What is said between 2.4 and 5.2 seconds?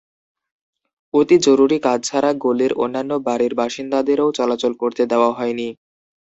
গলির অন্যান্য বাড়ির বাসিন্দাদেরও চলাচল করতে